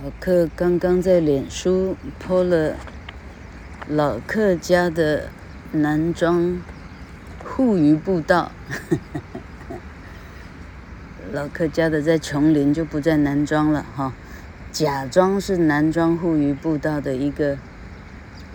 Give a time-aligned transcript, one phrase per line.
[0.00, 2.76] 老客刚刚在脸书泼了
[3.88, 5.28] 老客家的
[5.72, 6.62] 男装
[7.44, 8.52] 护鱼步道。
[11.32, 14.12] 老客家的在琼林就不在男装了哈，
[14.70, 17.58] 假装是男装护渔步道的一个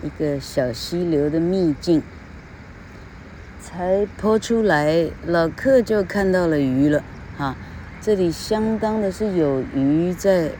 [0.02, 2.02] 一个小溪流的秘境，
[3.60, 7.04] 才泼出来，老客就看到了鱼了
[7.36, 7.54] 哈，
[8.00, 10.52] 这里相当的是有鱼在。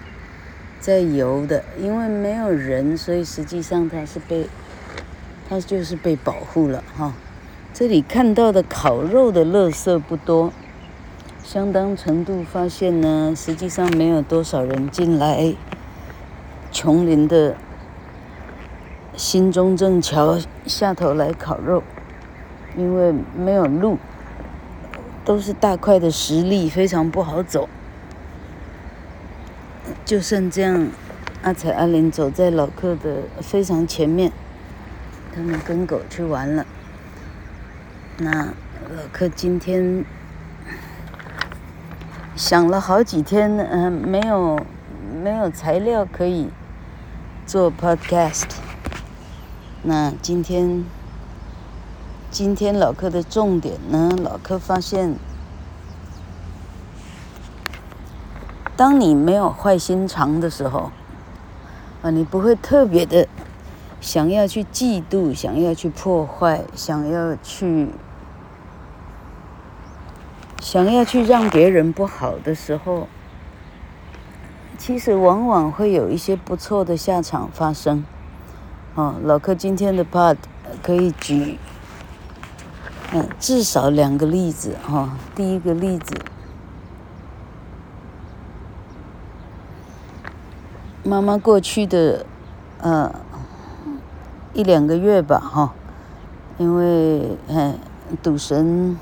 [0.85, 4.47] 在游的，因为没有人，所以实际上它是被，
[5.49, 7.15] 它就是被保护了哈。
[7.73, 10.53] 这里看到的烤肉的垃圾不多，
[11.43, 15.55] 相当程度发现呢，实际上没有多少人进来
[16.71, 17.57] 琼林的
[19.17, 21.83] 新中正桥下头来烤肉，
[22.77, 23.97] 因为没有路，
[25.25, 27.71] 都是大块的石砾，非常不好走。
[30.05, 30.89] 就剩这样，
[31.43, 34.31] 阿彩阿玲走在老客的非常前面，
[35.35, 36.67] 他们跟狗去玩了。
[38.19, 40.05] 那老客今天
[42.37, 44.61] 想了好几天，嗯，没有
[45.23, 46.51] 没有材料可以
[47.47, 48.45] 做 podcast。
[49.83, 50.85] 那今天
[52.31, 55.17] 今天老客的重点呢，老客发现。
[58.77, 60.91] 当你没有坏心肠的时候，
[62.03, 63.29] 啊，你不会特别的
[64.01, 67.91] 想要去嫉妒，想要去破坏，想要去
[70.61, 73.07] 想要去让别人不好的时候，
[74.77, 78.05] 其实往往会有一些不错的下场发生。
[78.97, 80.37] 哦，老柯今天的 part
[80.83, 81.59] 可以举，
[83.13, 85.17] 嗯，至少两个例子哈。
[85.37, 86.13] 第一个例子。
[91.07, 92.25] 妈妈过去的，
[92.81, 93.15] 呃，
[94.55, 95.75] 一两个月吧，哈，
[96.57, 97.75] 因为，哎，
[98.23, 98.99] 赌神，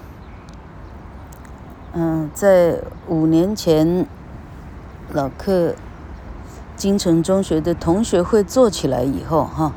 [1.92, 4.04] 嗯、在五年前，
[5.12, 5.76] 老客
[6.74, 9.72] 金城中学的同学会做起来以后，哈，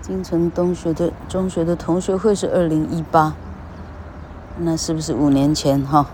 [0.00, 3.34] 金城中学的中学的同学会是二零一八，
[4.60, 6.06] 那是不是五年前，哈？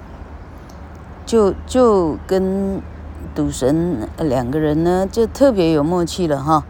[1.25, 2.83] 就就跟。
[3.35, 6.65] 赌神两个人呢，就特别有默契了哈。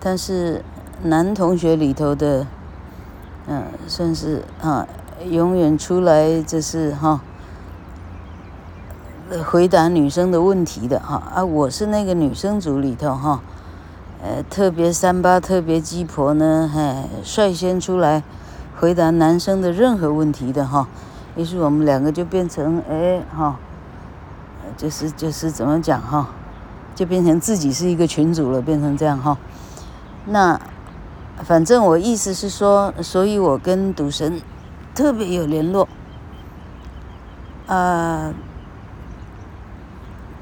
[0.00, 0.64] 但是
[1.02, 2.46] 男同学里头的，
[3.46, 4.86] 嗯，算是啊，
[5.28, 7.20] 永远出来就是哈，
[9.44, 11.22] 回答女生的问题的哈。
[11.34, 13.40] 啊，我是那个女生组里头哈，
[14.22, 18.22] 呃，特别三八，特别鸡婆呢，哎，率先出来
[18.78, 20.88] 回答男生的任何问题的哈。
[21.36, 23.58] 于是我们两个就变成哎哈。
[24.78, 26.30] 就是就是怎么讲哈，
[26.94, 29.36] 就变成自己是一个群主了，变成这样哈。
[30.24, 30.58] 那
[31.42, 34.40] 反正我意思是说，所以我跟赌神
[34.94, 35.86] 特别有联络。
[37.66, 38.32] 啊，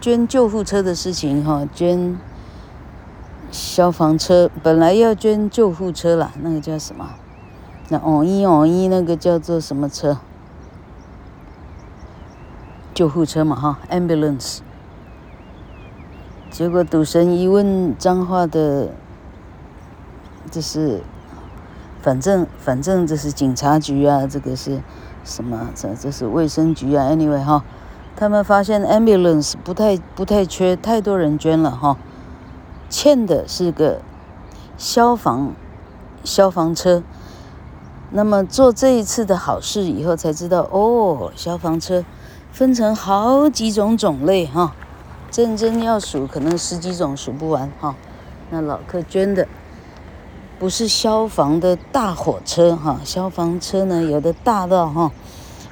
[0.01, 2.17] 捐救护车的事情哈，捐
[3.51, 7.09] 消防车，本来要捐救护车了，那个叫什么？
[7.89, 10.19] 那哦一哦一那个叫做什么车？
[12.97, 14.61] 救护车嘛，哈，ambulance。
[16.51, 18.89] 结果赌神一问脏话的，
[20.51, 21.03] 这是，
[22.01, 24.81] 反正反正这是警察局啊，这个是
[25.25, 25.69] 什么？
[25.75, 27.11] 这这是卫生局啊。
[27.11, 27.62] Anyway 哈，
[28.17, 31.99] 他们发现 ambulance 不太不太缺，太多人捐了哈，
[32.89, 34.01] 欠的是个
[34.79, 35.53] 消防
[36.25, 37.03] 消防车。
[38.11, 42.03] 那么做这一次的好事以后才知道，哦，消防车。
[42.56, 44.72] 分成好几种种类哈，
[45.31, 47.94] 真真要数可能十几种数不完哈。
[48.49, 49.47] 那老客捐的
[50.59, 55.12] 不是消防的大火车哈，消防车呢有的大到哈，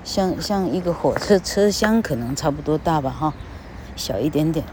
[0.05, 3.33] 像像一个火车车厢可能差不多大吧哈，
[3.97, 4.67] 小一点点。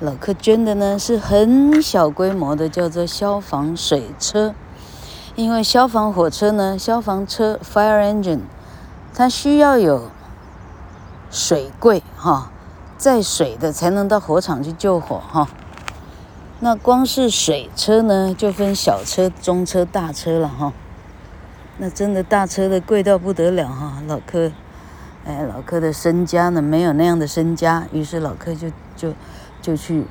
[0.00, 4.54] 老客捐的呢是很小规模的，叫做消防水车，
[5.34, 8.40] 因为消防火车呢，消防车 fire engine，
[9.14, 10.10] 它需要有。
[11.34, 12.48] 水柜哈，
[12.96, 15.48] 载水的才能到火场去救火哈。
[16.60, 20.72] 那光是水车呢，就分小车、中车、大车了哈。
[21.78, 24.00] 那真的大车的贵到不得了哈。
[24.06, 24.52] 老柯，
[25.26, 29.12] 哎，老柯的身家呢，没有那样的身家，于是老柯就就
[29.60, 30.06] 就去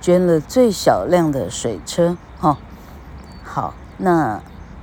[0.00, 2.56] 捐了最小量的水车哈。
[3.44, 4.40] 好，那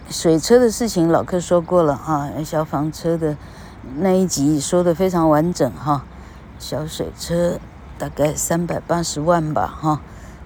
[0.08, 3.36] 水车的事情老柯说过了哈，消防车的。
[3.98, 6.04] 那一集说的非常完整哈，
[6.60, 7.60] 小水车
[7.98, 10.02] 大概三百八十万吧哈，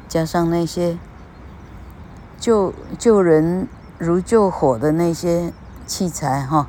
[0.08, 0.98] 加上那些
[2.40, 5.52] 救救人如救火的那些
[5.86, 6.68] 器材哈，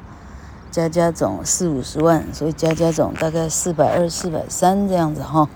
[0.70, 5.48] 加加总四五十万，所以加加总大概四百二、四百三这样子哈。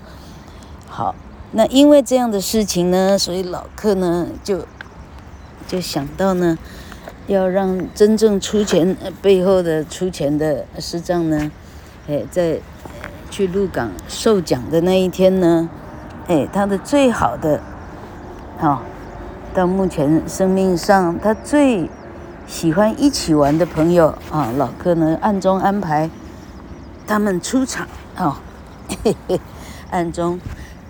[0.87, 1.15] 好，
[1.51, 4.65] 那因为这样的事情呢，所以老克呢就
[5.67, 6.57] 就想到呢。
[7.29, 11.51] 要让真正出钱背后的出钱的师长呢，
[12.07, 12.59] 哎，在
[13.29, 15.69] 去鹿港授奖的那一天呢，
[16.27, 17.61] 哎，他的最好的，
[18.57, 18.81] 好，
[19.53, 21.87] 到目前生命上他最
[22.47, 26.09] 喜欢一起玩的朋友啊，老克呢暗中安排
[27.05, 28.41] 他们出场啊，
[29.03, 29.39] 嘿嘿，
[29.91, 30.39] 暗中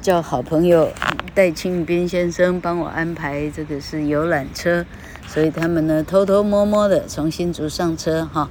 [0.01, 0.88] 叫好朋友
[1.35, 4.85] 戴庆斌先生帮我安排这个是游览车。
[5.31, 8.49] 所以他们呢，偷偷摸摸的从新竹上车哈，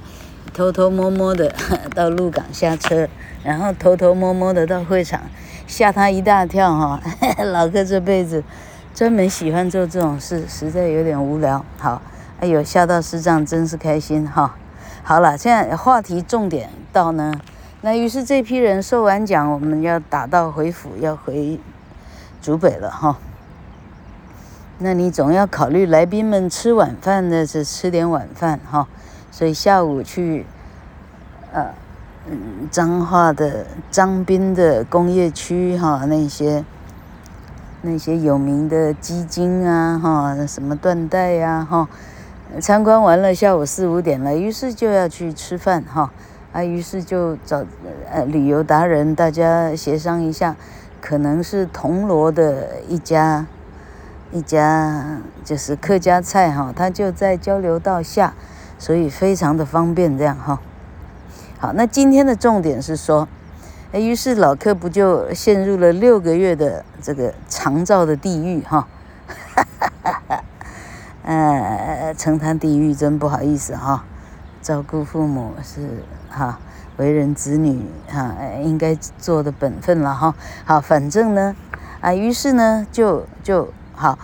[0.53, 1.53] 偷偷摸摸的
[1.93, 3.09] 到鹿港下车，
[3.43, 5.23] 然后偷偷摸摸的到会场，
[5.67, 7.01] 吓他一大跳哈。
[7.51, 8.41] 老哥这辈子
[8.95, 11.65] 专门喜欢做这种事，实在有点无聊。
[11.77, 12.01] 好，
[12.39, 14.55] 哎呦，吓到师长真是开心哈。
[15.03, 17.33] 好了，现在话题重点到呢，
[17.81, 21.59] 那于是这批人受完奖，我们要打道回府，要回
[22.41, 23.17] 竹北了哈。
[24.81, 28.87] 那你总要考虑来宾们吃晚饭的是吃点晚饭哈，
[29.29, 30.45] 所以下午去，
[31.51, 31.73] 呃，
[32.29, 36.63] 嗯，彰化的彰滨的工业区哈，那些
[37.81, 41.89] 那些有名的基金啊哈，什么缎带呀哈，
[42.61, 46.09] 参观完了下午四五点了，于是就要去吃饭哈，
[46.53, 47.65] 啊，于是就找
[48.09, 50.55] 呃旅游达人大家协商一下，
[51.01, 53.45] 可能是铜锣的一家。
[54.31, 58.35] 一家就是客家菜哈，它就在交流道下，
[58.77, 60.59] 所以非常的方便这样哈。
[61.57, 63.27] 好，那今天的重点是说，
[63.91, 68.87] 于是老克不就陷入了六个月的这个长照的地狱哈，
[69.27, 70.43] 哈哈哈哈，
[71.23, 74.05] 呃，称他地狱真不好意思哈。
[74.61, 76.59] 照顾父母是哈，
[76.97, 80.35] 为人子女哈应该做的本分了哈。
[80.65, 81.55] 好，反正呢，
[81.99, 83.73] 啊，于是呢就就。
[84.01, 84.17] 好，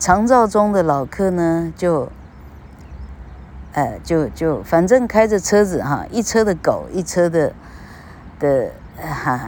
[0.00, 2.10] 长照中的老客呢，就，
[3.72, 7.52] 呃，就就反正开着车子哈，一车的狗，一车的
[8.40, 9.40] 的哈，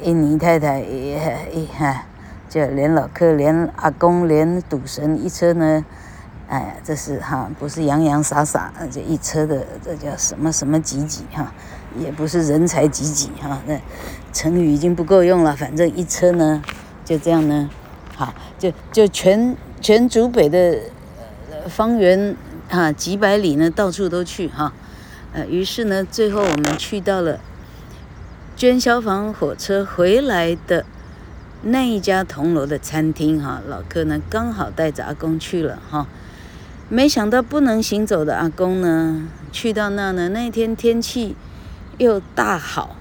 [0.00, 1.18] 印尼太太也
[1.52, 2.06] 也哈，
[2.48, 5.84] 就连老客，连阿公，连赌神，一车呢，
[6.48, 11.52] 哎，这是哈，不是洋洋洒洒，这一车的这叫什么什么几几哈，
[11.98, 13.78] 也不是人才几几哈，那
[14.32, 16.62] 成语已经不够用了，反正一车呢，
[17.04, 17.68] 就这样呢。
[18.14, 20.78] 好，就就全全竹北的
[21.66, 22.36] 方圆
[22.68, 24.72] 啊几百里呢，到处都去哈，
[25.32, 27.40] 呃，于是呢，最后我们去到了
[28.54, 30.84] 捐消防火车回来的
[31.62, 36.06] 那一家铜锣的餐厅哈，老柯呢刚好带着阿公去了哈，
[36.88, 41.34] 没想到不能行走的阿公呢，去到那呢，那天天气
[41.98, 42.96] 又大好，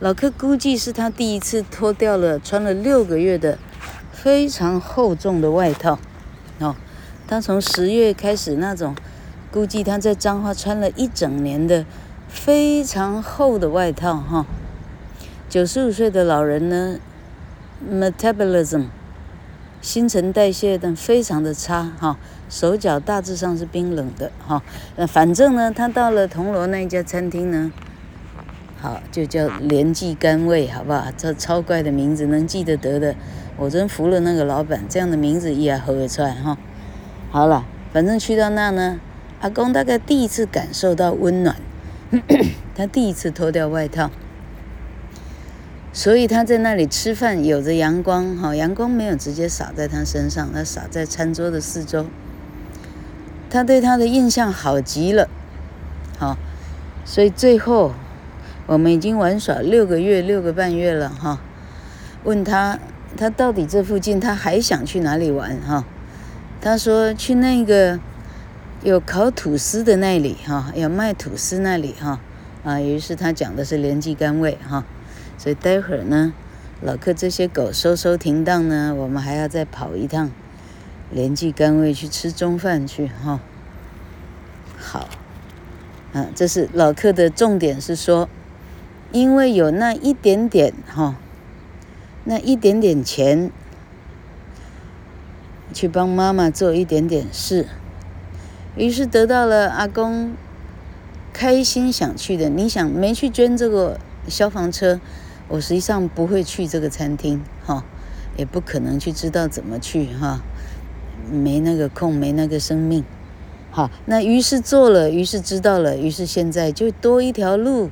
[0.00, 3.58] 老柯估计是他第一次脱掉了穿了六个月的。
[4.20, 5.96] 非常厚重的外套，
[6.58, 6.74] 哦，
[7.28, 8.96] 他从十月开始那种，
[9.52, 11.86] 估计他在彰化穿了一整年的
[12.28, 14.44] 非常厚的外套，哈、
[15.48, 16.98] 九十五岁的老人呢
[17.88, 18.86] ，metabolism，
[19.80, 22.18] 新陈代谢等非常的差，哈、
[22.50, 24.60] 手脚大致上是冰冷的，哈、
[24.96, 27.70] 那反正呢，他到了铜锣那一家餐厅呢，
[28.80, 31.06] 好，就叫连记甘味，好不好？
[31.16, 33.14] 这超怪的名字，能记得得的。
[33.58, 36.56] 我真服了那个老板，这样的名字也喝得出来哈。
[37.32, 39.00] 好了，反正去到那呢，
[39.40, 41.56] 阿公大概第一次感受到温暖，
[42.76, 44.12] 他第一次脱掉外套，
[45.92, 52.06] 所以他在那里吃饭，有着阳光哈，阳光没有直接洒在他身上，他洒在餐桌的四周，
[53.50, 55.28] 他对他的印象好极了，
[56.16, 56.38] 好，
[57.04, 57.92] 所以最后
[58.68, 61.40] 我们已经玩耍六个月、六个半月了哈，
[62.22, 62.78] 问他。
[63.16, 65.84] 他到底这附近他还想去哪里玩哈？
[66.60, 67.98] 他说去那个
[68.82, 72.20] 有烤吐司的那里哈，有卖吐司那里哈
[72.64, 72.80] 啊。
[72.80, 74.84] 于是他讲的是连记甘味哈，
[75.36, 76.32] 所以待会儿呢，
[76.82, 80.30] 老客这些狗收收停当呢，我们还要再跑一趟
[81.10, 83.40] 连记甘味去吃中饭去哈。
[84.76, 85.08] 好，
[86.12, 88.28] 啊，这是老客的重点是说，
[89.10, 91.16] 因为有那一点点哈。
[92.30, 93.50] 那一点点钱，
[95.72, 97.66] 去帮妈妈做一点点事，
[98.76, 100.34] 于是得到了阿公
[101.32, 102.50] 开心想去的。
[102.50, 105.00] 你想没去捐这个消防车，
[105.48, 107.82] 我实际上不会去这个餐厅哈，
[108.36, 110.42] 也不可能去知道怎么去哈，
[111.30, 113.02] 没那个空，没那个生命。
[113.70, 117.88] 好，那于是做了，于是知道了，于是现在就多一条路，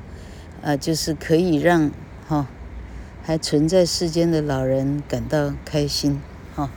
[0.61, 1.89] 啊，就是可以让
[2.27, 2.45] 哈
[3.27, 6.21] 还存在世间的老人感到开心
[6.55, 6.69] 哈。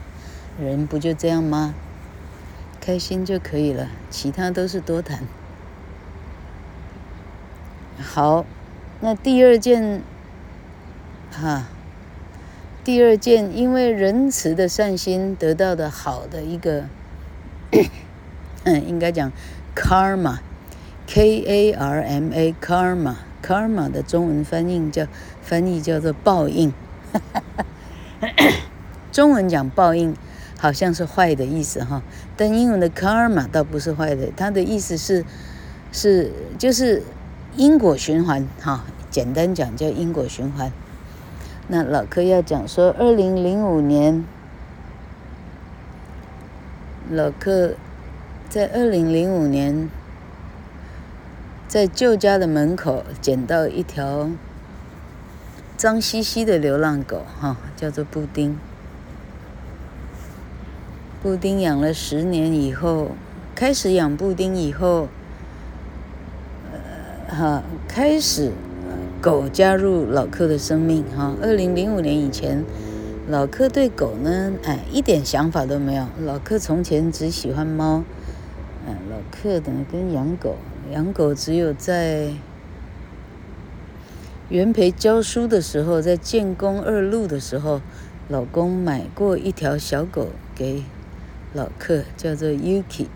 [0.59, 1.73] 人不就这样吗？
[2.81, 5.23] 开心就可以了，其他都是多谈。
[7.97, 8.45] 好，
[8.99, 10.01] 那第二件，
[11.31, 11.67] 哈，
[12.83, 16.83] 第二件，因为仁慈的善心得到的好的一个。
[18.65, 19.31] 嗯，应该讲
[19.73, 25.07] karma，k a r m a karma A，karma，karma 的中文翻译叫
[25.41, 26.73] 翻译叫做报应。
[29.11, 30.15] 中文讲报应
[30.57, 32.01] 好像是坏的意思哈，
[32.37, 35.25] 但英文的 karma 倒不是坏的，它的意思是
[35.91, 37.03] 是就是
[37.55, 40.71] 因果循环哈，简单讲叫因果循环。
[41.67, 44.23] 那老柯要讲说，二零零五年
[47.09, 47.75] 老柯。
[48.49, 49.89] 在二零零五年，
[51.71, 54.29] 在旧家的门口捡到一条
[55.77, 58.57] 脏兮兮的流浪狗，哈，叫做布丁。
[61.23, 63.11] 布丁养了十年以后，
[63.55, 65.07] 开始养布丁以后，
[66.73, 68.51] 呃，哈，开始
[69.21, 71.33] 狗加入老柯的生命，哈。
[71.41, 72.65] 二零零五年以前，
[73.29, 76.05] 老柯对狗呢，哎，一点想法都没有。
[76.19, 78.03] 老柯从前只喜欢猫。
[78.85, 80.57] 嗯，老柯呢跟养狗，
[80.91, 82.33] 养狗只有在
[84.49, 87.81] 元培教书的时候，在建工二路的时候，
[88.27, 90.83] 老公买过一条小狗给
[91.53, 93.07] 老柯，叫做 Yuki。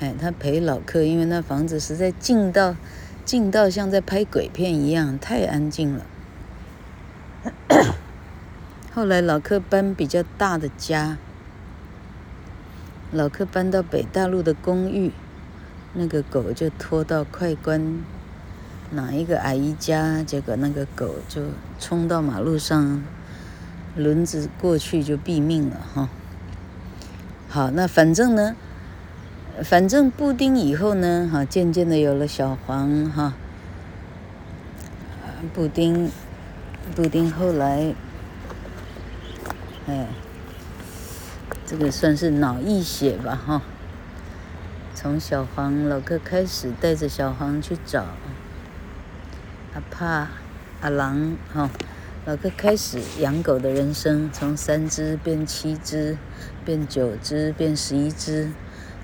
[0.00, 2.74] 哎，他陪老柯，因为那房子实在静到
[3.24, 6.04] 静到像在拍鬼片一样，太安静了。
[8.92, 11.18] 后来老柯搬比较大的家。
[13.12, 15.12] 老柯搬到北大陆的公寓，
[15.98, 18.02] 那个狗就拖到快关
[18.92, 21.42] 哪一个阿姨家，结果那个狗就
[21.80, 23.02] 冲到马路上，
[23.96, 26.08] 轮子过去就毙命了哈。
[27.48, 28.54] 好，那反正呢，
[29.64, 33.34] 反正布丁以后呢，哈，渐渐的有了小黄哈，
[35.52, 36.10] 布丁，
[36.94, 37.92] 布丁后来，
[39.86, 40.06] 哎。
[41.70, 43.60] 这个算是脑溢血吧，哈。
[45.00, 48.00] 从小黄老哥开始，带着小黄去找
[49.72, 50.26] 阿帕、
[50.80, 51.70] 阿郎，哈。
[52.24, 56.18] 老哥开始养狗的人生，从三只变七只，
[56.64, 58.50] 变九只，变十一只，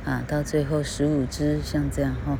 [0.04, 2.36] 啊，到最后十五只，像这样，哈。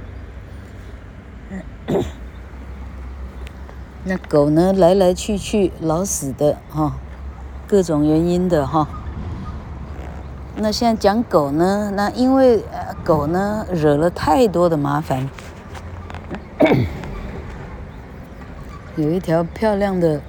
[4.02, 6.96] 那狗呢，来来去去，老死的，哈，
[7.68, 8.88] 各种原因的，哈。
[10.56, 11.92] 那现在讲狗呢？
[11.94, 12.64] 那因为
[13.04, 15.28] 狗呢惹了太多的麻烦。
[18.96, 20.22] 有一条漂亮的，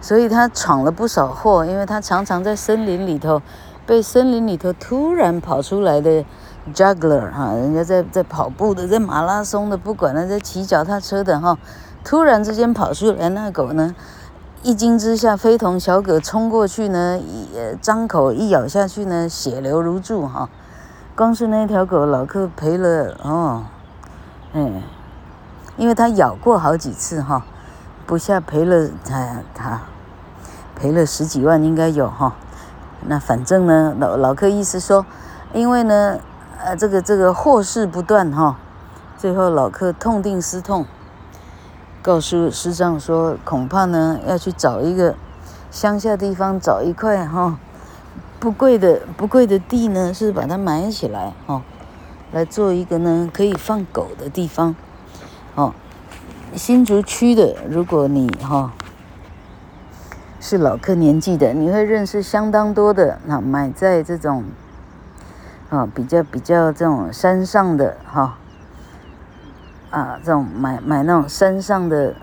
[0.01, 3.41] 所以它闯了不少祸，因为它常常在森林里头，
[3.85, 6.25] 被森林里头突然跑出来的。
[6.73, 11.55] Juggler 哈，人家在在跑步的，在马拉松的，不管他在骑脚踏车的哈，
[12.05, 13.93] 突然之间跑出来，那狗呢，
[14.61, 17.49] 一惊之下，非同小可，冲过去呢，一
[17.81, 20.47] 张口一咬下去呢，血流如注哈。
[21.15, 23.63] 光是那条狗，老柯赔了哦，
[24.53, 24.81] 嗯，
[25.75, 27.43] 因为他咬过好几次哈，
[28.05, 29.81] 不下赔了他他
[30.75, 32.35] 赔了十几万应该有哈。
[33.07, 35.05] 那反正呢，老老柯意思说，
[35.53, 36.19] 因为呢。
[36.57, 38.55] 呃，这个这个祸事不断哈，
[39.17, 40.85] 最后老柯痛定思痛，
[42.05, 45.15] 告诉师丈说，恐怕呢要去找一个
[45.71, 47.57] 乡下地方找一块哈
[48.39, 51.63] 不贵的不贵的地呢，是把它埋起来哈，
[52.31, 54.75] 来做一个呢可以放狗的地方。
[55.55, 55.73] 哦，
[56.55, 58.71] 新竹区的，如果你哈
[60.39, 64.43] 是老客年纪的，你会认识相当多的那买在这种。
[65.71, 68.37] 啊，比较比较这种山上的哈，
[69.91, 72.13] 啊，这种买买那种山上的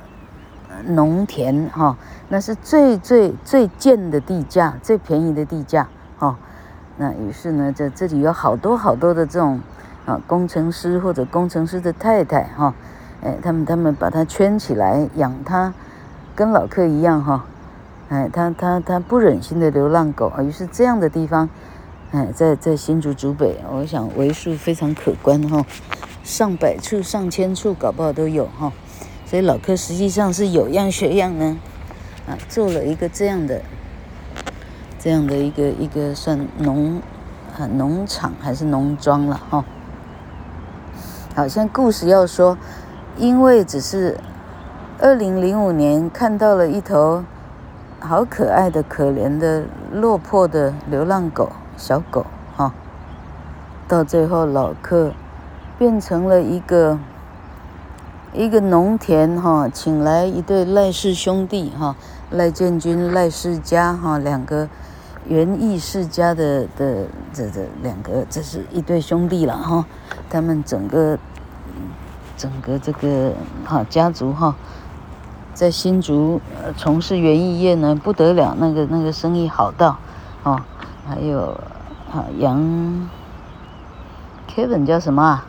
[0.87, 1.97] 农田哈、
[2.29, 5.89] 那是最最最贱的地价，最便宜的地价
[6.19, 6.37] 哈、
[6.97, 9.61] 那于是呢，在这里有好多好多的这种
[10.05, 12.75] 啊工程师或者工程师的太太哈、哦，
[13.23, 15.73] 哎，他们他们把它圈起来养它，
[16.35, 17.43] 跟老客一样哈、哦，
[18.09, 21.49] 哎，他他他不忍心的流浪狗啊，于是这样的地方，
[22.11, 25.65] 哎，在在新竹竹北，我想为数非常可观哈。
[26.33, 28.73] 上百处、上千处，搞不好都有哈，
[29.27, 31.59] 所以老柯实际上是有样学样呢，
[32.27, 33.61] 啊，做了一个这样的、
[34.99, 37.03] 这样的一个一个算农
[37.55, 39.63] 啊农场还是农庄了哈。
[41.37, 42.57] 好像故事要说，
[43.19, 44.19] 因为只是
[45.01, 47.23] 二零零五年看到了一头
[48.01, 52.25] 好可爱的、可怜的、落魄的流浪狗小狗
[52.57, 52.73] 哈，
[53.87, 55.13] 到最后老柯。
[55.83, 56.97] 变成了一个
[58.33, 61.97] 一个农田哈，请来一对赖氏兄弟哈，
[62.31, 64.69] 赖建军、赖世家哈，两个
[65.27, 69.85] 园艺世家的的这这两个，这是一对兄弟了哈。
[70.31, 71.19] 他们整个
[72.37, 73.33] 整个这个
[73.65, 74.55] 哈家族哈，
[75.53, 76.41] 在新竹
[76.77, 79.99] 从事园艺业呢不得了，那个那个生意好到
[80.45, 80.61] 哦，
[81.09, 81.61] 还有
[82.13, 83.11] 啊杨
[84.49, 85.47] Kevin 叫什么啊？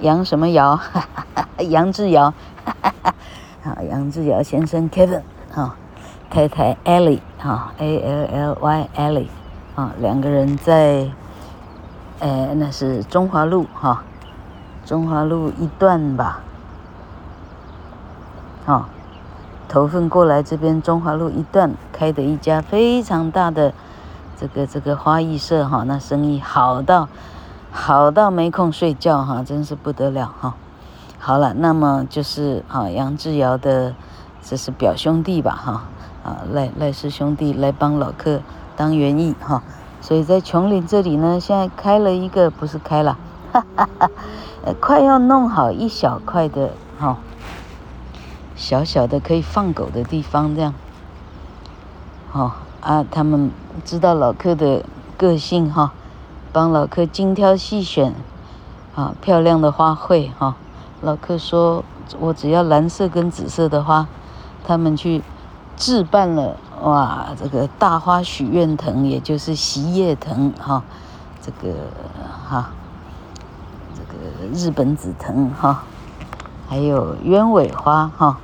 [0.00, 0.78] 杨什么尧？
[1.70, 2.32] 杨志尧，
[3.64, 5.74] 好，杨志尧先生 Kevin 哈，
[6.28, 9.28] 太太 Ellie 哈，A L L Y Ellie
[9.74, 11.08] 啊，两个人在，
[12.20, 14.02] 呃，那是中华路哈，
[14.84, 16.40] 中华路一段吧，
[18.66, 18.88] 啊，
[19.66, 23.72] 头份过来这边中华路一段开的一家非常大的
[24.38, 27.08] 这个这个花艺社哈，那生意好到。
[27.78, 30.54] 好到没空睡觉哈，真是不得了哈。
[31.18, 33.94] 好了，那么就是啊，杨志尧的
[34.42, 35.84] 这是表兄弟吧哈
[36.24, 38.40] 啊，赖赖氏兄弟来帮老客
[38.76, 39.62] 当园艺哈，
[40.00, 43.18] 所以在琼林这里呢，现在开了一个不是开了，
[43.52, 44.10] 哈哈哈，
[44.80, 47.18] 快要弄好一小块的哈，
[48.56, 50.72] 小小的可以放狗的地方这样。
[52.30, 53.50] 好啊，他们
[53.84, 54.82] 知道老客的
[55.18, 55.92] 个性哈。
[56.56, 58.14] 帮老客精挑细选，
[58.94, 60.56] 啊，漂亮的花卉哈、
[61.02, 61.84] 老客说，
[62.18, 64.06] 我只要蓝色跟紫色的花，
[64.66, 65.20] 他们去
[65.76, 70.82] 置办了，哇，这个大花许愿藤，也就是喜叶藤哈、
[71.42, 71.74] 这个
[72.48, 72.70] 哈、
[73.94, 75.82] 这个日本紫藤哈、
[76.70, 78.38] 还有鸢尾花哈、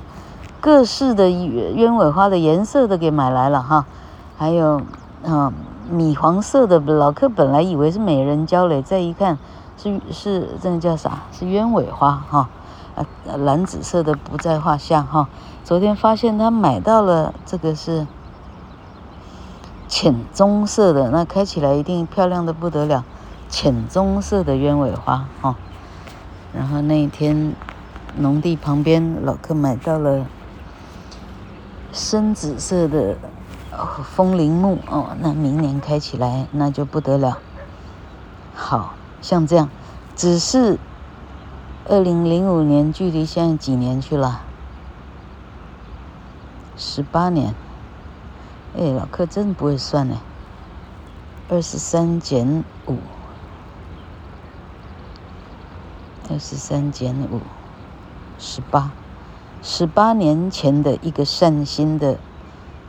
[0.61, 3.87] 各式的鸢尾花的颜色都给买来了哈、
[4.37, 4.83] 还有
[5.25, 5.51] 啊。
[5.89, 9.37] 米黄色的老客本来以为是美人蕉嘞，再一看
[9.77, 11.23] 是是这个叫啥？
[11.31, 12.49] 是鸢尾花哈，
[12.95, 13.05] 啊，
[13.37, 15.27] 蓝紫色的不在话下哈。
[15.63, 18.07] 昨天发现他买到了这个是
[19.87, 23.03] 浅棕色的，那开起来一定漂亮的不得了，
[23.49, 25.55] 浅棕色的鸢尾花哈。
[26.53, 27.53] 然后那一天
[28.15, 30.25] 农地旁边老客买到了
[31.91, 33.17] 深紫色的。
[34.03, 37.39] 风铃木哦，那明年开起来那就不得了。
[38.53, 39.69] 好像这样，
[40.15, 40.77] 只是
[41.85, 44.41] 二零零五年距离现在几年去了？
[46.77, 47.55] 十八年。
[48.77, 50.17] 哎，老客真不会算呢。
[51.49, 52.97] 二十三减五，
[56.29, 57.41] 二十三减五，
[58.39, 58.91] 十八，
[59.61, 62.17] 十八年前的一个善心的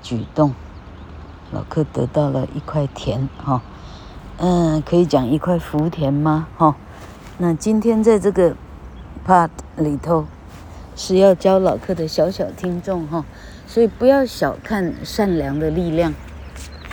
[0.03, 0.55] 举动。
[1.55, 3.63] 老客得到了一块田，哈，
[4.39, 6.49] 嗯，可以讲一块福田吗？
[6.57, 6.75] 哈，
[7.39, 8.57] 那今天在这个
[9.25, 10.27] part 里头
[10.97, 13.25] 是要教老客的小小听众，哈，
[13.69, 16.13] 所以不要小看善良的力量，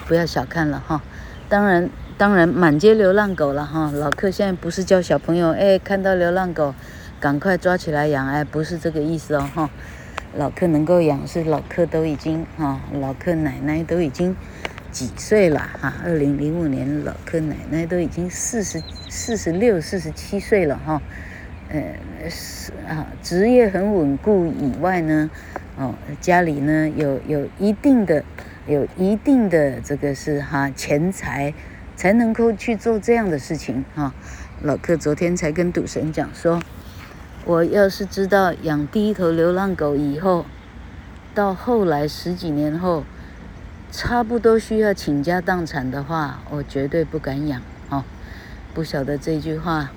[0.08, 1.02] 不要小看了，哈。
[1.50, 3.92] 当然，当然，满街流浪狗了，哈。
[3.92, 6.76] 老客现在不是教小朋友，哎，看到流浪狗，
[7.20, 9.70] 赶快抓起来养，哎，不是这个意思哦，哈。
[10.34, 14.34] 老客能够养，是老客都已经哈，老客奶奶都已经
[14.90, 15.94] 几岁了哈？
[16.06, 21.02] 二零零五年，老客奶奶都已经四十四十六、四十七岁了哈。
[21.70, 21.84] 呃，
[22.30, 25.30] 是啊，职业很稳固以外呢，
[25.78, 28.24] 哦，家里呢有有一定的
[28.68, 31.54] 有一定的这个是哈钱财，
[31.98, 34.14] 才能够去做这样的事情哈。
[34.62, 36.62] 老客昨天才跟赌神讲说。
[37.44, 40.46] 我要是知道养第一头流浪狗以后，
[41.34, 43.04] 到后来十几年后，
[43.92, 48.04] 差不多需要倾家荡产的话，我绝对不敢养哦。
[48.76, 49.92] 不晓得这句话，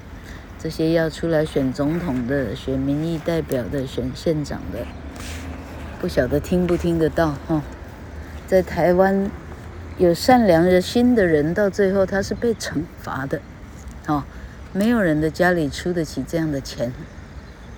[0.59, 4.79] 这些要出来选总统的、选民意代表的、选县长的，
[6.01, 7.63] 不晓得听不听得到哈？
[8.47, 9.31] 在台湾
[9.99, 13.43] 有善良的心的人，到最后他是被惩罚的，
[14.07, 14.25] 哦，
[14.73, 16.91] 没有人的家里出得起这样的钱。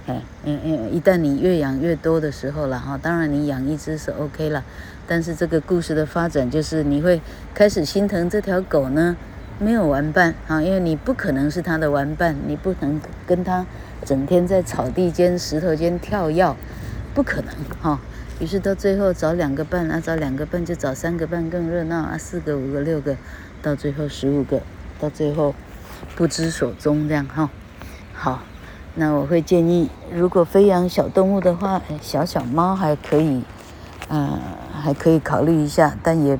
[0.06, 4.62] 哎，嗯嗯，一旦你越养越多的时候了哈，当然你养一只是 OK 了，
[5.04, 7.20] 但是这个故事的发展就是你会
[7.52, 9.16] 开始心疼这条狗呢，
[9.58, 13.66] 没有玩伴啊，因为你不可能是它的玩伴，你不能跟它
[14.04, 16.54] 整天在草地间、石头间跳跃，
[17.12, 18.00] 不可能哈。
[18.38, 23.16] 于是到最后找两个伴啊，找两个伴就找三个伴更热闹啊，四个、五个、六个，
[23.60, 24.60] 到最后十五个，
[25.00, 25.52] 到最后
[26.14, 27.50] 不知所踪这样哈。
[28.12, 28.40] 好。
[28.98, 33.44] 那我会建议，如果非养小动物的话，小小猫还可以，
[34.08, 34.40] 嗯，
[34.72, 36.38] 还可以考虑一下，但也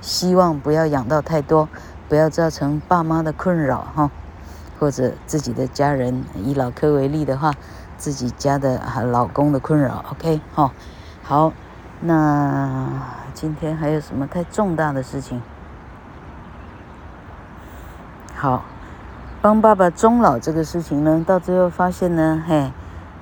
[0.00, 1.68] 希望不要养到太多，
[2.08, 4.08] 不要造成爸妈的困扰哈，
[4.78, 7.52] 或者自己的家人，以老柯为例的话，
[7.98, 10.04] 自己家的老公的困扰。
[10.12, 10.70] OK，哈，
[11.24, 11.52] 好，
[12.00, 12.88] 那
[13.34, 15.42] 今天还有什么太重大的事情？
[18.36, 18.62] 好。
[19.46, 22.72] 帮爸爸终老这个事情呢，到最后发现呢，嘿，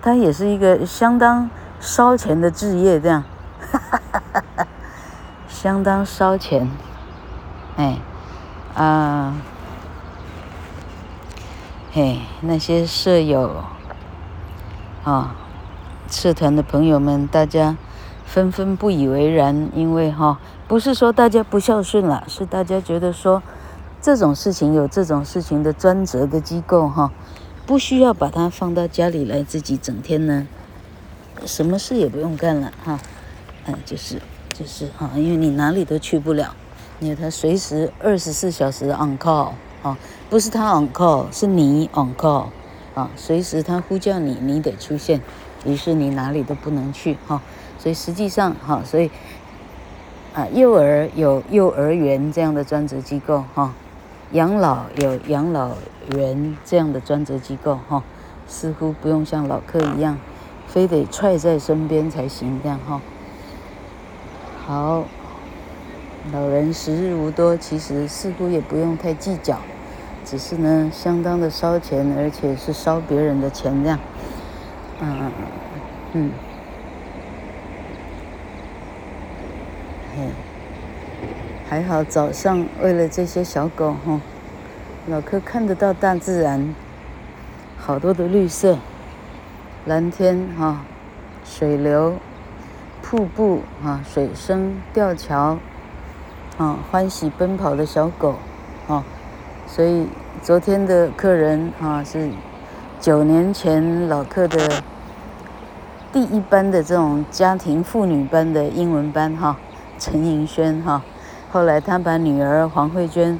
[0.00, 3.22] 他也是一个相当烧钱的职业，这样，
[3.70, 4.00] 哈哈
[4.32, 4.66] 哈哈，
[5.46, 6.70] 相当烧钱，
[7.76, 7.98] 哎，
[8.74, 9.34] 啊，
[11.92, 13.56] 嘿，那些舍友，
[15.04, 15.34] 啊，
[16.08, 17.76] 社团的朋友们，大家
[18.24, 23.42] 纷纷不以为然，因为哈，不是说大家不孝顺了，是大家觉得说。
[24.04, 27.10] 这种事情有这种事情的专责的机构哈，
[27.64, 30.46] 不需要把它放到家里来，自己整天呢，
[31.46, 33.00] 什么事也不用干了哈，
[33.64, 34.20] 嗯，就是
[34.52, 36.54] 就是哈，因为你哪里都去不了，
[37.00, 39.96] 因为他随时二十四小时 on call 啊，
[40.28, 42.48] 不是他 on call，是你 on call
[42.94, 45.22] 啊，随时他呼叫你，你得出现，
[45.64, 47.40] 于是你哪里都不能去哈，
[47.78, 49.10] 所以实际上哈，所以
[50.34, 53.72] 啊，幼儿有幼儿园这样的专职机构哈。
[54.34, 55.70] 养老有养老
[56.16, 58.02] 园这样的专责机构哈，
[58.48, 60.18] 似乎不用像老客一样，
[60.66, 63.00] 非得踹在身边才行这样哈。
[64.66, 65.04] 好，
[66.32, 69.56] 老人时日无多，其实似乎也不用太计较，
[70.24, 74.00] 只是呢，相当的烧钱，而且是烧别人的钱这样。
[75.00, 75.30] 嗯
[76.14, 76.30] 嗯，
[80.16, 80.28] 嘿。
[81.66, 84.20] 还好早上为了这些小狗哈，
[85.08, 86.74] 老柯看得到大自然，
[87.78, 88.78] 好多的绿色，
[89.86, 90.84] 蓝天哈，
[91.42, 92.16] 水流，
[93.02, 95.58] 瀑布啊，水声，吊桥，
[96.58, 98.34] 啊，欢喜奔跑的小狗，
[98.86, 99.02] 啊，
[99.66, 100.06] 所以
[100.42, 102.28] 昨天的客人啊是
[103.00, 104.82] 九年前老客的
[106.12, 109.56] 第一班的这种家庭妇女班的英文班哈，
[109.98, 111.02] 陈盈萱哈。
[111.54, 113.38] 后来他把女儿黄慧娟，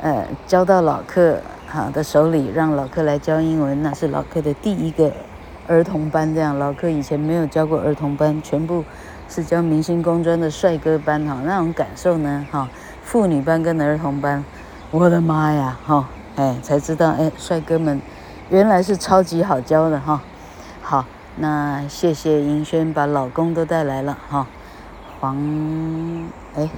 [0.00, 3.82] 呃，交到老柯哈的手里，让老柯来教英文。
[3.82, 5.12] 那是老柯的第一个
[5.68, 8.82] 儿童班，这样老柯以前没有教过儿童班，全部
[9.28, 11.36] 是教明星工专的帅哥班哈。
[11.44, 12.66] 那种感受呢，哈，
[13.02, 14.42] 妇女班跟儿童班，
[14.90, 18.00] 我的妈呀，哈，哎，才知道哎，帅哥们
[18.48, 20.22] 原来是超级好教的哈。
[20.80, 21.04] 好，
[21.36, 24.46] 那谢谢银轩把老公都带来了哈，
[25.20, 25.36] 黄，
[26.56, 26.70] 哎。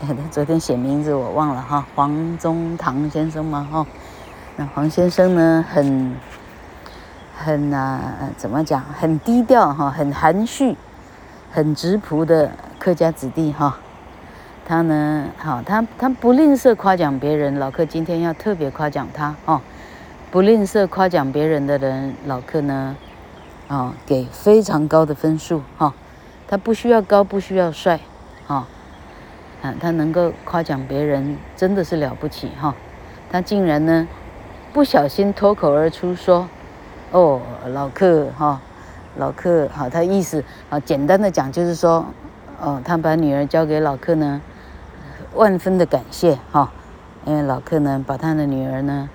[0.00, 3.86] 他 昨天写名字我忘了哈，黄宗堂先生嘛哈，
[4.56, 6.14] 那黄先生呢很
[7.34, 8.00] 很啊
[8.36, 10.76] 怎么讲，很低调哈，很含蓄，
[11.50, 13.78] 很质朴的客家子弟哈。
[14.66, 19.60] 他呢好，他他不吝啬夸奖别人，老客今天要特别夸奖他哦。
[20.30, 22.96] 不吝啬夸奖别人的人，老客呢
[23.68, 25.94] 啊给非常高的分数哈。
[26.48, 28.00] 他不需要高，不需要帅。
[29.62, 32.74] 啊，他能够夸奖别人，真的是了不起哈！
[33.30, 34.06] 他竟然呢，
[34.72, 36.48] 不小心脱口而出说
[37.10, 37.40] ：“哦，
[37.72, 38.60] 老柯哈，
[39.16, 42.04] 老柯好。”他意思啊，简单的讲就是说，
[42.60, 44.40] 哦，他把女儿交给老柯呢，
[45.34, 46.70] 万分的感谢哈，
[47.24, 49.08] 因为老柯呢，把他的女儿呢，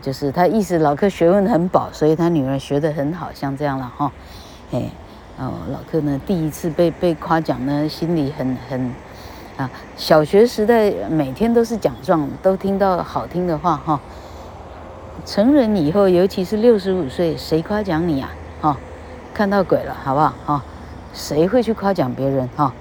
[0.00, 4.10] 就是他意思，老柯学问很饱，所以他女儿学得很好，像这样了哈。
[4.70, 4.90] 哎，
[5.36, 8.94] 哦，老柯呢，第一次被被夸奖呢，心里很很。
[9.60, 14.00] 啊，小学时代每天都是奖状，都听到好听的话哈。
[15.26, 18.30] 成人以后，尤其是六十五岁，谁夸奖你啊？
[18.62, 18.76] 哈，
[19.34, 20.32] 看到鬼了，好不好？
[20.46, 20.64] 哈，
[21.12, 22.48] 谁会去夸奖别人？
[22.56, 22.72] 哈，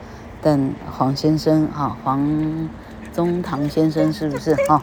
[0.41, 2.69] 但黄先生哈，黄
[3.11, 4.55] 宗堂先生是不是？
[4.69, 4.81] 哈，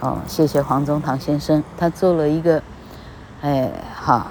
[0.00, 2.62] 哦，谢谢黄宗堂先生，他做了一个
[3.42, 4.28] 哎，好，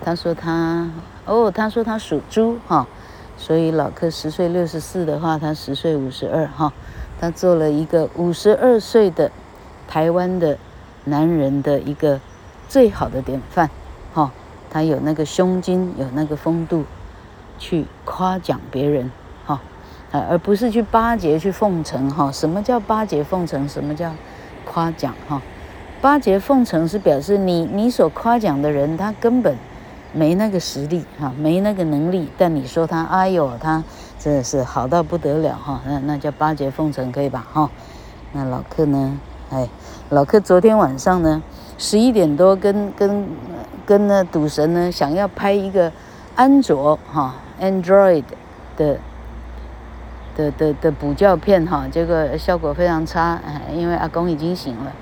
[0.00, 0.88] 他说他
[1.24, 2.86] 哦，他说他属猪哈，
[3.40, 6.70] 所以老柯十岁六十四的话，他十岁五十二哈，
[7.18, 9.32] 他做了一个五十二岁的
[9.88, 10.58] 台湾的
[11.06, 12.20] 男人的一个
[12.68, 13.70] 最好的典范
[14.12, 14.30] 哈，
[14.68, 16.84] 他有那个胸襟，有那个风度，
[17.58, 19.10] 去夸奖别人
[19.46, 19.58] 哈，
[20.12, 22.30] 啊，而不是去巴结去奉承哈。
[22.30, 23.66] 什么叫巴结奉承？
[23.66, 24.12] 什么叫
[24.66, 25.40] 夸奖哈？
[26.02, 29.56] 巴结奉承是表示你你所夸奖的人，他根本
[30.12, 32.28] 没那个实力哈，没那个能力。
[32.36, 33.82] 但你说他，哎呦，他
[34.18, 37.70] 真的是好到不得了哈，那那叫巴结奉承，可以吧哈？
[38.32, 39.18] 那老客呢？
[39.50, 39.68] 哎，
[40.10, 41.42] 老客昨天晚上呢，
[41.76, 43.26] 十一点多跟跟
[43.84, 45.90] 跟那赌神呢，想要拍一个
[46.36, 48.22] 安卓哈，Android
[48.76, 48.98] 的
[50.36, 53.40] 的的的补教片哈，结果效果非常差，
[53.74, 54.92] 因为阿公已经醒了。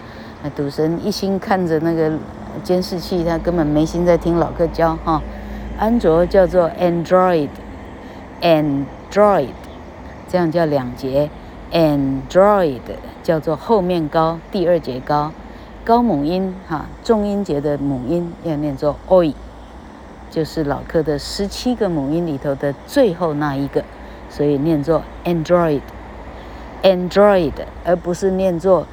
[0.54, 2.12] 赌神一心看着那个
[2.58, 5.22] 监视器，他根本没心在听老客教哈。
[5.78, 9.48] 安卓叫做 Android，Android，
[10.28, 11.30] 这样叫两节
[11.72, 12.80] ，Android
[13.22, 15.32] 叫做后面高，第二节高，
[15.84, 19.32] 高母音哈，重音节的母音要念作 oi，
[20.30, 23.82] 就是老客的十七个母音里头的最后那一个，
[24.28, 27.52] 所以念作 Android，Android，
[27.84, 28.86] 而不是念作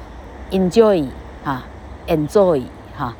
[0.50, 1.08] Enjoy。
[1.44, 1.66] 啊
[2.08, 2.62] ，enjoy
[2.96, 3.14] 哈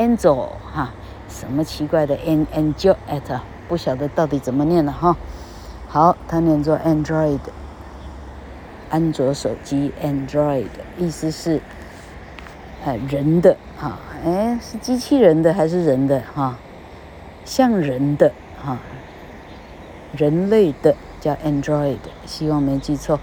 [0.00, 0.90] ，enjoy 哈，
[1.28, 5.16] 什么奇怪的 en enjoy at，不晓得到底怎么念了哈。
[5.86, 7.40] 好，它念作 Android，
[8.88, 11.60] 安卓手机 Android，意思是，
[12.84, 16.56] 呃，人的哈，哎，是机器人的还是人的哈？
[17.44, 18.32] 像人的
[18.64, 18.78] 哈，
[20.16, 23.20] 人类的叫 Android，希望没记错。